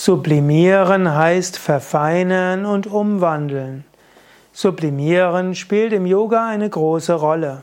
[0.00, 3.84] Sublimieren heißt verfeinern und umwandeln.
[4.52, 7.62] Sublimieren spielt im Yoga eine große Rolle.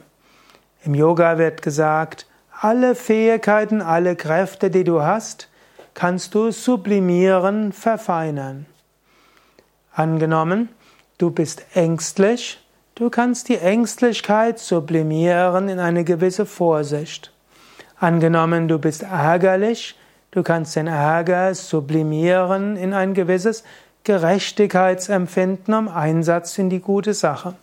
[0.84, 5.48] Im Yoga wird gesagt, alle Fähigkeiten, alle Kräfte, die du hast,
[5.94, 8.66] kannst du sublimieren, verfeinern.
[9.94, 10.68] Angenommen,
[11.18, 12.62] du bist ängstlich,
[12.96, 17.32] du kannst die Ängstlichkeit sublimieren in eine gewisse Vorsicht.
[17.98, 19.96] Angenommen, du bist ärgerlich,
[20.36, 23.64] Du kannst den Ärger sublimieren in ein gewisses
[24.04, 27.56] Gerechtigkeitsempfinden um Einsatz in die gute Sache.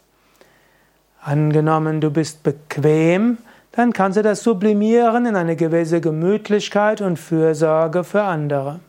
[1.20, 3.36] Angenommen, du bist bequem,
[3.72, 8.80] dann kannst du das sublimieren in eine gewisse Gemütlichkeit und Fürsorge für andere.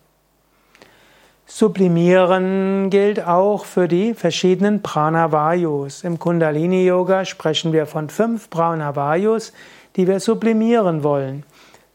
[1.45, 6.05] Sublimieren gilt auch für die verschiedenen Pranavayus.
[6.05, 9.51] Im Kundalini Yoga sprechen wir von fünf Pranavayus,
[9.97, 11.43] die wir sublimieren wollen.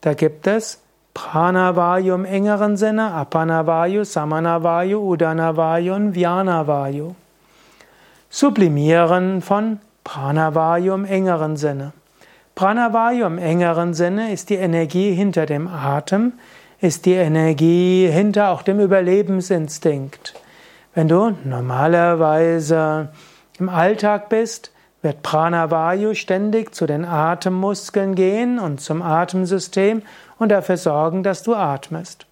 [0.02, 0.82] Da gibt es
[1.18, 7.16] Pranavayu im engeren Sinne, Apanavayu, Samanavayu, Udanavayu und Vyanavayu.
[8.30, 11.92] Sublimieren von Pranavayu im engeren Sinne.
[12.54, 16.34] Pranavayu im engeren Sinne ist die Energie hinter dem Atem,
[16.80, 20.34] ist die Energie hinter auch dem Überlebensinstinkt.
[20.94, 23.08] Wenn du normalerweise
[23.58, 24.70] im Alltag bist,
[25.02, 30.02] wird Pranavayu ständig zu den Atemmuskeln gehen und zum Atemsystem
[30.38, 32.26] und dafür sorgen, dass du atmest.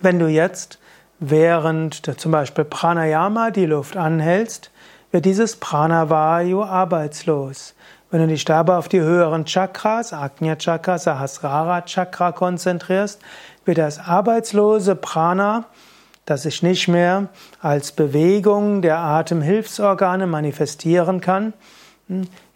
[0.00, 0.78] Wenn du jetzt
[1.18, 4.70] während zum Beispiel Pranayama die Luft anhältst,
[5.10, 7.74] wird dieses Pranavayu arbeitslos.
[8.10, 13.20] Wenn du dich dabei auf die höheren Chakras, Agnya Chakra, Sahasrara Chakra konzentrierst,
[13.64, 15.64] wird das arbeitslose Prana,
[16.24, 17.28] das sich nicht mehr
[17.60, 21.52] als Bewegung der Atemhilfsorgane manifestieren kann,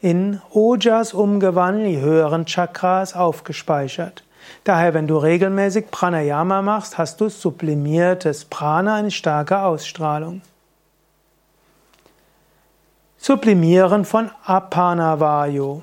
[0.00, 4.22] in Ojas umgewandelt, die höheren Chakras aufgespeichert.
[4.64, 10.42] Daher, wenn du regelmäßig Pranayama machst, hast du sublimiertes Prana, eine starke Ausstrahlung.
[13.18, 15.82] Sublimieren von Apanavayu.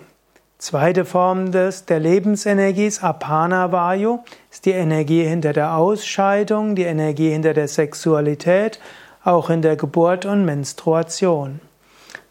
[0.57, 4.19] Zweite Form des, der Lebensenergie ist Apanavayu,
[4.51, 8.79] ist die Energie hinter der Ausscheidung, die Energie hinter der Sexualität,
[9.23, 11.59] auch in der Geburt und Menstruation.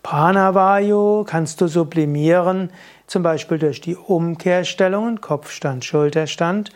[0.06, 2.70] Pranavayu kannst du sublimieren,
[3.08, 6.70] zum Beispiel durch die Umkehrstellungen, Kopfstand, Schulterstand,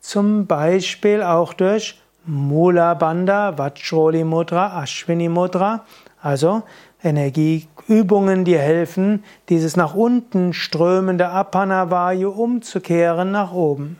[0.00, 5.86] zum Beispiel auch durch Mula Bandha, Vajroli Mudra, Ashwini Mudra,
[6.20, 6.62] also
[7.02, 13.98] Energieübungen, die helfen, dieses nach unten strömende Apanavayu umzukehren nach oben.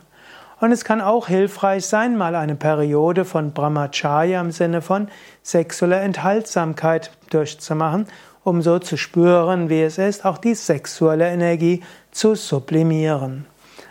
[0.61, 5.09] Und es kann auch hilfreich sein, mal eine Periode von Brahmacharya im Sinne von
[5.43, 8.07] sexueller Enthaltsamkeit durchzumachen,
[8.45, 11.83] um so zu spüren, wie es ist, auch die sexuelle Energie
[12.13, 13.47] zu sublimieren.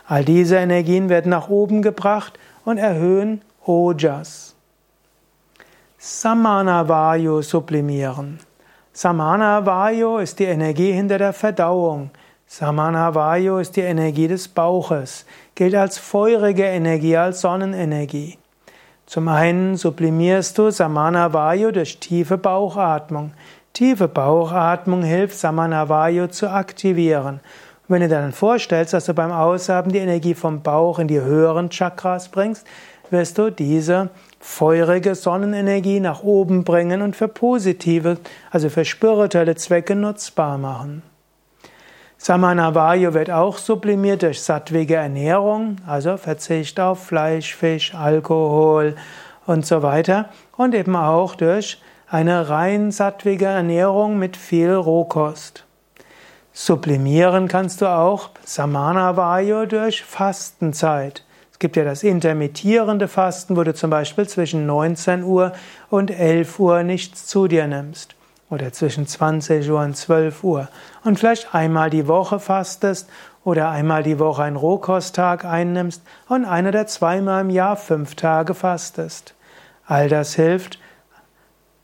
[0.08, 4.56] All diese Energien werden nach oben gebracht und erhöhen Ojas.
[5.98, 8.40] Samana Vayu sublimieren.
[8.92, 12.12] Samana Vayu ist die Energie hinter der Verdauung.
[12.46, 15.26] Samana Vayu ist die Energie des Bauches,
[15.56, 18.38] gilt als feurige Energie, als Sonnenenergie.
[19.06, 23.32] Zum einen sublimierst du Samana Vayu durch tiefe Bauchatmung.
[23.74, 27.36] Tiefe Bauchatmung hilft, Samanavayu zu aktivieren.
[27.36, 31.08] Und wenn du dir dann vorstellst, dass du beim Ausatmen die Energie vom Bauch in
[31.08, 32.68] die höheren Chakras bringst,
[33.10, 38.18] wirst du diese feurige Sonnenenergie nach oben bringen und für positive,
[38.52, 41.02] also für spirituelle Zwecke nutzbar machen.
[42.20, 48.96] Samanavayu wird auch sublimiert durch sattwige Ernährung, also Verzicht auf Fleisch, Fisch, Alkohol
[49.48, 51.82] und so weiter und eben auch durch
[52.14, 55.66] eine rein sattwige Ernährung mit viel Rohkost.
[56.52, 61.26] Sublimieren kannst du auch Samana Vayu durch Fastenzeit.
[61.52, 65.54] Es gibt ja das intermittierende Fasten, wo du zum Beispiel zwischen 19 Uhr
[65.90, 68.14] und 11 Uhr nichts zu dir nimmst.
[68.52, 70.68] Oder zwischen 20 Uhr und 12 Uhr.
[71.04, 73.10] Und vielleicht einmal die Woche fastest
[73.44, 78.54] oder einmal die Woche einen Rohkosttag einnimmst und ein oder zweimal im Jahr fünf Tage
[78.54, 79.34] fastest.
[79.88, 80.78] All das hilft,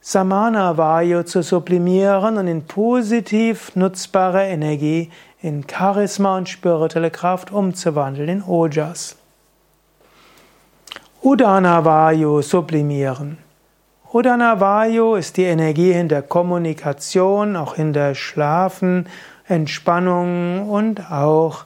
[0.01, 5.11] Samana Vayu zu sublimieren und in positiv nutzbare Energie,
[5.41, 9.17] in Charisma und spirituelle Kraft umzuwandeln, in Ojas.
[11.21, 13.39] Udana Vayu sublimieren.
[14.13, 19.07] Udana Vayu ist die Energie in der Kommunikation, auch in der Schlafen,
[19.49, 21.65] Entspannung und auch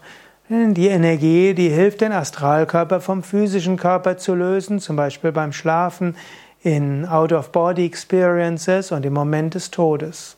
[0.49, 6.15] die Energie, die hilft, den Astralkörper vom physischen Körper zu lösen, zum Beispiel beim Schlafen,
[6.63, 10.37] in Out-of-Body-Experiences und im Moment des Todes.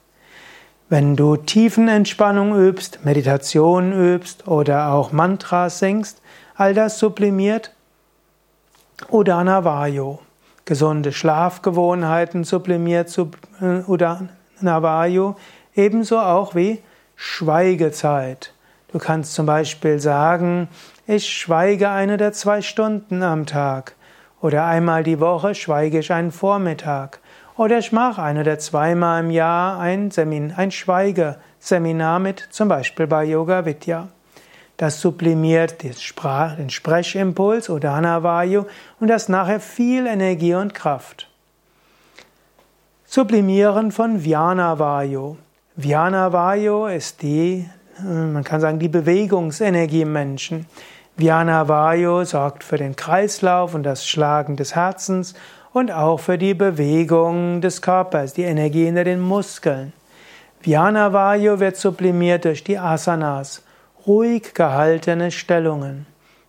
[0.89, 6.21] Wenn du Tiefenentspannung übst, Meditation übst oder auch Mantras singst,
[6.55, 7.71] all das sublimiert
[9.09, 10.19] Udana Vayu.
[10.65, 13.15] gesunde Schlafgewohnheiten sublimiert
[13.61, 15.35] äh, Udanavayu,
[15.75, 16.81] ebenso auch wie
[17.15, 18.53] Schweigezeit.
[18.91, 20.69] Du kannst zum Beispiel sagen,
[21.07, 23.95] ich schweige eine der zwei Stunden am Tag.
[24.45, 27.17] Oder einmal die Woche schweige ich einen Vormittag.
[27.57, 33.07] Oder ich mache eine der zweimal im Jahr ein, Semin, ein Schweigeseminar mit, zum Beispiel
[33.07, 34.07] bei Yoga Vidya.
[34.77, 38.65] Das sublimiert den, Sprechimpuls oder Anavayu
[38.99, 41.27] und das nachher viel Energie und Kraft.
[43.07, 45.37] Sublimieren von Vyanavayu.
[45.75, 47.67] Vyanavayu ist die,
[48.03, 50.67] man kann sagen, die Bewegungsenergie im Menschen.
[51.17, 55.33] Vyanavayu sorgt für den Kreislauf und das Schlagen des Herzens
[55.71, 59.93] und auch für die Bewegung des Körpers, die Energie hinter den Muskeln.
[60.61, 63.63] Vyanavayu wird sublimiert durch die Asanas
[64.05, 66.05] ruhig gehaltene Stellungen.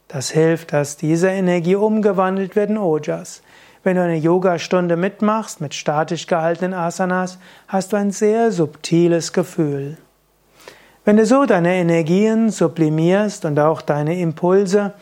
[0.09, 3.43] Das hilft, dass diese Energie umgewandelt wird in Ojas.
[3.83, 9.97] Wenn du eine Yogastunde mitmachst mit statisch gehaltenen Asanas, hast du ein sehr subtiles Gefühl.
[11.07, 14.93] Wenn du so deine Energien sublimierst und auch deine Impulse,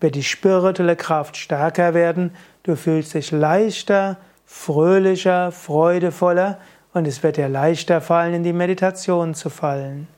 [0.00, 6.58] wird die spirituelle Kraft stärker werden, du fühlst dich leichter, fröhlicher, freudevoller
[6.94, 10.08] und es wird dir leichter fallen, in die Meditation zu fallen.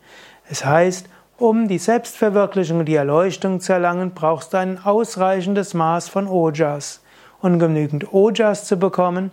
[0.48, 6.08] Es heißt, um die Selbstverwirklichung und die Erleuchtung zu erlangen, brauchst du ein ausreichendes Maß
[6.08, 7.02] von Ojas.
[7.42, 9.30] Und genügend Ojas zu bekommen,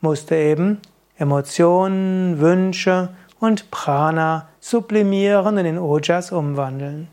[0.00, 0.80] musst du eben
[1.18, 3.10] Emotionen, Wünsche
[3.42, 7.08] und Prana sublimieren und in Ojas umwandeln.